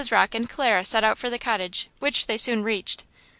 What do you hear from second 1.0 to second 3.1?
out for the cottage, which they soon reached.